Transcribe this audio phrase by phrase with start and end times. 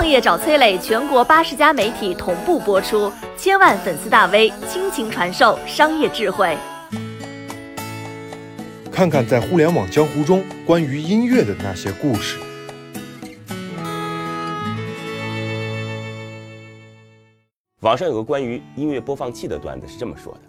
[0.00, 6.56] 创业找崔磊，全国八十家媒体同步播出，千万粉丝大 V 倾情传授商业智慧。
[8.90, 12.38] 看看在互联网江湖中关于音乐的那些故事。
[17.80, 20.40] 网上有个关于音乐播放器的段子是这么说的：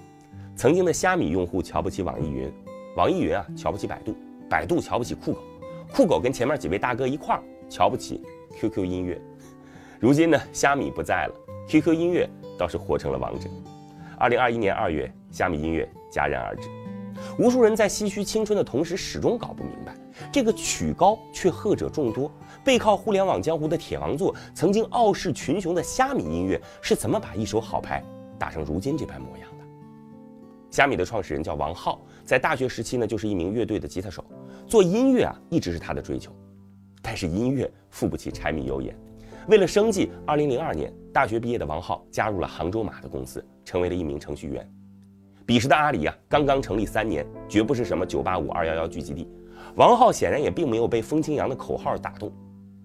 [0.55, 2.49] 曾经的虾米用户瞧不起网易云，
[2.95, 4.15] 网易云啊瞧不起百度，
[4.49, 5.41] 百度瞧不起酷狗，
[5.91, 8.23] 酷狗跟前面几位大哥一块儿瞧不起
[8.57, 9.21] QQ 音乐。
[10.01, 11.33] 如今呢，虾米不在了
[11.67, 13.47] ，QQ 音乐倒是活成了王者。
[14.17, 16.67] 二零二一年二月，虾米音乐戛然而止。
[17.37, 19.95] 无数人在唏嘘青春的同时，始终搞不明白，
[20.31, 22.31] 这个曲高却贺者众多、
[22.63, 28.03] 背靠互联网江湖的铁王座，曾经傲视群雄的虾米音乐，是怎么把一手好牌
[28.39, 29.65] 打成如今这般模样的？
[30.71, 34.25] 虾米的创始人叫王浩，在大学时期呢，就是一名乐队的吉他手，
[34.65, 36.35] 做音乐啊，一直是他的追求。
[37.03, 38.97] 但是音乐付不起柴米油盐，
[39.51, 44.65] 为了生计，二零零二年大学毕业的王浩加入了杭州马的公司，成为了一名程序员。
[45.45, 49.27] 彼时的阿里啊，刚刚成立三年，绝不是什么九八五二幺幺聚集地。
[49.75, 52.31] 王浩显然也并没有被风清扬的口号打动，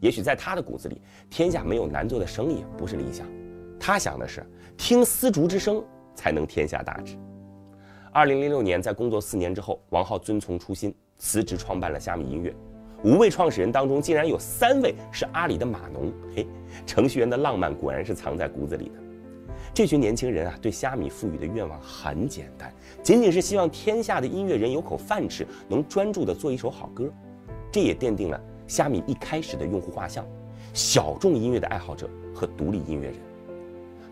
[0.00, 3.24] 也许在他的骨子里，天下没有难做的生意不是理想。
[3.78, 4.44] 他想的是
[4.76, 5.80] 听丝竹之声
[6.16, 7.16] 才能天下大治。
[8.10, 12.52] 二零零六年，在工作四年之后，王浩遵从初心，辞职创办了虾米音乐。
[13.06, 16.12] 五位创始人当中，竟然有三位是阿里的码农。
[16.34, 16.44] 嘿，
[16.84, 18.94] 程序员的浪漫果然是藏在骨子里的。
[19.72, 27.08] 这群年轻人啊，对虾米赋予的愿望很简单，仅仅是希望天下的音乐人有口饭吃，能专注地做一首好歌。
[27.70, 30.26] 这也奠定了虾米一开始的用户画像：
[30.74, 33.16] 小众音乐的爱好者和独立音乐人。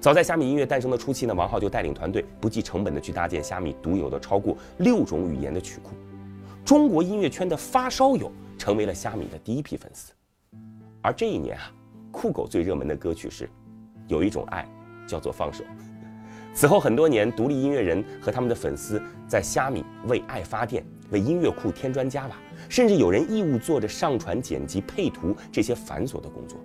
[0.00, 5.96] 早在虾米音乐诞生的初期呢，王浩就带领团队不计成本地去搭建虾米独有的超过六种语言的曲库。
[6.64, 8.30] 中国音乐圈的发烧友
[8.64, 10.14] 成为了虾米的第一批粉丝。
[11.02, 11.70] 而这一年啊，
[12.10, 13.44] 酷狗最热门的歌曲是
[14.08, 14.62] 《有一种爱》。
[15.06, 15.62] 叫做放手。
[16.54, 18.98] 此后很多年，独立音乐人和他们的粉丝
[19.28, 22.34] 在虾米为爱发电，为音乐库添砖加瓦，
[22.70, 26.58] 甚至有人义务做着上传、剪辑、配图这些繁琐的工作。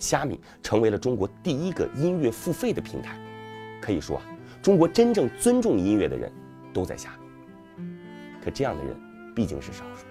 [0.00, 3.16] 虾米成为了中国第一个音乐付费的平台。
[3.80, 4.24] 可以说啊，
[4.60, 6.32] 中国真正尊重音乐的人
[6.74, 7.10] 都在虾
[7.76, 7.84] 米。
[8.44, 8.96] 可这样的人
[9.36, 10.04] 毕竟是少数。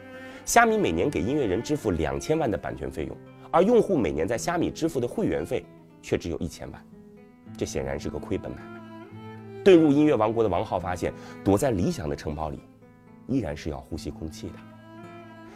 [0.47, 3.17] 虾米每年给音乐人支付两千万的版权费用，
[3.51, 5.65] 而用户每年在虾米支付的会员费
[6.01, 6.81] 却只有一千万。
[7.57, 8.79] 这显然是个亏本买卖。
[9.61, 11.11] 遁入音乐王国的王浩发现，
[11.43, 12.61] 躲在理想的城堡里，
[13.27, 14.53] 依然是要呼吸空气的。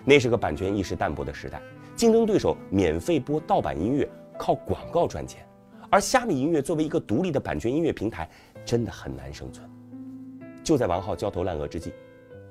[0.04, 1.62] 那是个版权意识淡薄的时代，
[1.96, 4.06] 竞争对手免费播盗版音乐，
[4.38, 5.48] 靠广告赚钱，
[5.90, 8.30] 而虾米音乐作为一个独立的版权音乐平台，
[8.66, 9.66] 真的很难生存。
[10.62, 11.94] 就在王浩焦头烂额之际，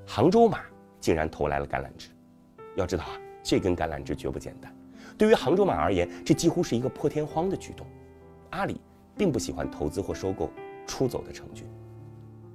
[0.06, 0.60] 杭州马
[1.00, 2.08] 竟然投来了橄榄枝。
[2.76, 3.10] 要知道啊，
[3.42, 4.74] 这根橄榄枝绝不简单。
[5.18, 7.86] 对于杭州马而言，这几乎是一个破天荒的举动。
[8.50, 8.80] 阿里。
[9.16, 10.50] 并不喜欢投资或收购
[10.86, 11.66] 出走的程序，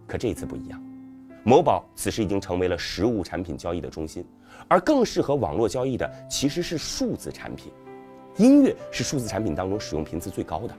[0.08, 0.84] 可这一次不一样，
[1.44, 4.26] 某宝此时已经成为了实物产品交易的中心，
[4.68, 7.72] 而更适合网络交易的其实是数字产品。
[8.38, 10.76] 音乐是数字产品当中使用频次最高的。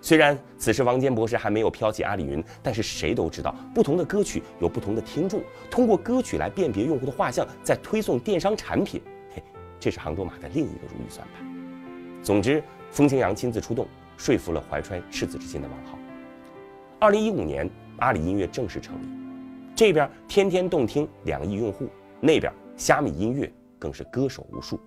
[0.00, 9.02] 虽然此时王坚博士还没有飘起阿里云，但是谁都知道，不同的歌曲有不同的听众，通过歌曲来辨别用户的画像，再推送电商产品，
[9.34, 9.42] 嘿，
[9.80, 11.46] 这是杭州马的另一个如意算盘。
[12.22, 13.86] 总之，风清扬亲自出动。
[14.16, 15.96] 说服了怀揣赤子之心的王浩。
[16.98, 19.06] 二零一五年，阿里音乐正式成立，
[19.76, 21.88] 这边天天动听两亿用户，
[22.20, 23.48] 那边虾米音乐
[23.78, 24.80] 更是歌手无数。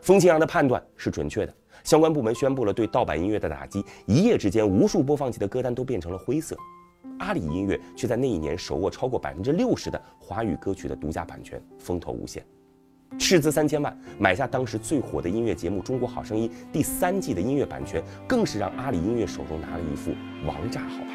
[0.00, 6.56] 风清扬的判断是准确的，相关部门宣布了对盗版音乐的打击，一夜之间，无数播放器的歌单都变成了灰色。
[7.18, 12.44] 阿里音乐却在那一年手握超过百分之六十的华语歌曲的独家版权，风头无限。
[13.18, 20.12] 斥资三千万买下当时最火的音乐节目《中国好声音》第三季的音乐版权，更是让阿里音乐手中拿了一副
[20.46, 21.10] 王炸好牌。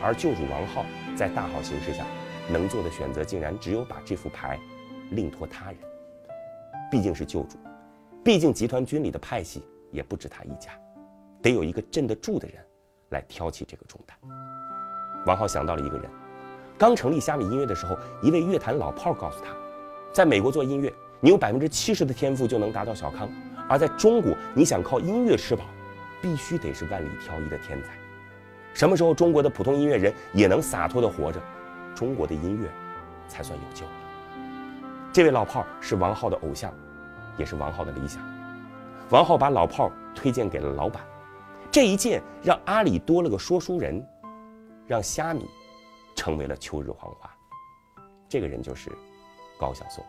[0.00, 2.06] 而救主王浩在大好形势下，
[2.50, 4.58] 能做的选择竟然只有把这副牌
[5.10, 5.80] 另托他人。
[6.90, 7.58] 毕竟是救主，
[8.24, 10.72] 毕竟集团军里的派系也不止他一家，
[11.40, 12.58] 得有一个镇得住的人
[13.10, 14.16] 来挑起这个重担。
[15.26, 16.10] 王浩想到了一个人，
[16.76, 19.50] 刚成立虾米音乐的时候，一位乐坛老炮告诉他。
[20.12, 23.28] 在美国做音乐，你有百分之七十的天赋就能达到小康；
[23.68, 25.64] 而在中国，你想靠音乐吃饱，
[26.20, 27.90] 必须得是万里挑一的天才。
[28.74, 31.40] 什么时候中国的普通音乐人也能洒脱的活着，
[31.94, 32.68] 中国的音乐
[33.26, 33.92] 才算有救了。
[35.12, 36.72] 这位老炮是王浩的偶像，
[37.38, 38.22] 也是王浩的理想。
[39.10, 41.02] 王浩把老炮推荐给了老板，
[41.70, 44.04] 这一荐让阿里多了个说书人，
[44.86, 45.46] 让虾米
[46.16, 47.30] 成为了秋日黄花。
[48.28, 48.90] 这个人就是。
[49.60, 50.04] 高晓松，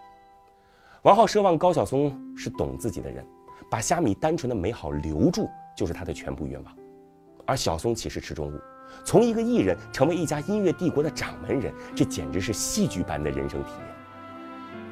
[1.02, 3.26] 王浩奢望高晓松是懂自己的人，
[3.68, 6.76] 把虾米单纯的美好留住，就是他的全部愿望。
[7.48, 8.62] 而小松岂是池中物？
[9.04, 13.88] 从一个艺人成为一家音乐帝国的掌门人，这简直是戏剧般的人生体验。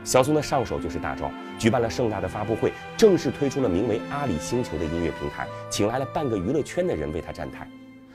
[0.08, 7.70] 小松的上手就是大招，举办了盛大的发布会，正式推出了名为“阿里星球”的音乐平台，请来了半个娱乐圈的人为他站台。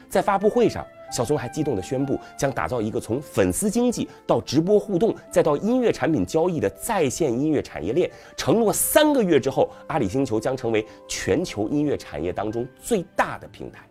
[0.09, 8.11] 在发布会上，小松还激动地宣布，将打造一个从粉丝经济到直播互动，再到音乐产品交易的在线音乐产业链。
[8.39, 13.87] 承诺三个月之后，阿里星球将成为全球音乐产业当中最大的平台。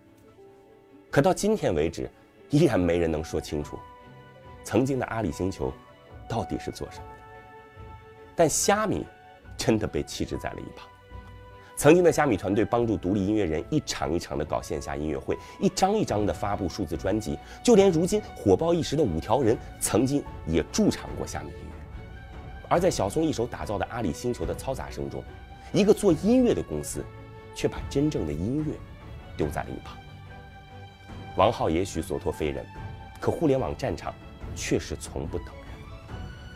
[1.12, 2.10] 可到今天为止，
[2.50, 3.78] 依然没人能说清楚，
[4.64, 5.72] 曾经的阿里星球
[6.28, 7.21] 到底是做什么的。
[8.36, 9.06] 但虾米
[9.58, 10.88] 真的被弃置在了一旁。
[11.78, 21.72] 曾经的虾米团队帮助独立音乐人一场一场的搞线下音乐会，一张一张的发布数字专辑，就连如今火爆一时的五条人，曾经也驻场过虾米音乐。
[22.70, 25.24] 而在小松一手打造的阿里星球的嘈杂声中，
[25.74, 27.04] 一个做音乐的公司，
[27.56, 28.74] 却把真正的音乐
[29.36, 29.98] 丢在了一旁。
[31.36, 32.64] 王浩也许所托非人，
[33.20, 34.14] 可互联网战场
[34.56, 35.48] 确实从不等。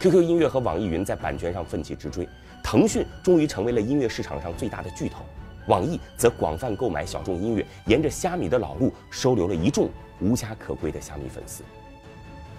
[0.05, 2.29] QQ 音乐和网易云在版权上奋起直追，
[2.63, 5.25] 腾讯终于成为了音乐市场上最大的巨头，
[5.65, 9.89] 网易则广泛购买小众音乐，沿着虾米的老路收留了一众
[10.21, 11.63] 无家可归的虾米粉丝。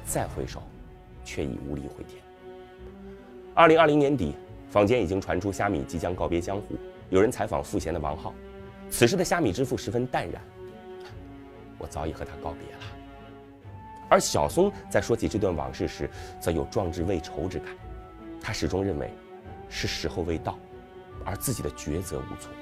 [0.05, 0.61] 再回首，
[1.25, 2.21] 却已无力回天。
[3.55, 4.35] 二零二零年底，
[4.69, 6.75] 坊间已经传出虾米即将告别江湖。
[7.11, 8.35] 有人采访赋闲的王浩，
[8.91, 10.43] 此时的虾米之父十分淡然。
[11.79, 12.83] 我早已和他告别了，
[14.09, 16.09] 而小松在说起这段往事时，
[16.41, 17.69] 则有壮志未酬之感。
[18.41, 19.13] 他始终认为，
[19.69, 20.59] 是时候未到，
[21.25, 22.53] 而自己的抉择无措。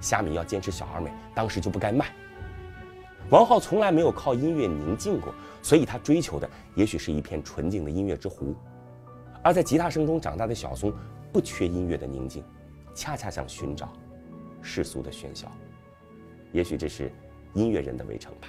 [0.00, 2.06] 虾米要坚持小而美，当时就不该卖。
[3.30, 8.54] 王浩从来没有靠音乐宁静过，所以他追求的也许是一片纯净的音乐之湖。
[9.42, 10.92] 而在吉他声中长大的小松，
[11.32, 12.44] 不缺音乐的宁静，
[12.94, 13.92] 恰恰想寻找
[14.60, 15.50] 世俗的喧嚣。
[16.52, 17.10] 也许这是。
[17.54, 18.48] 音乐人的围城吧。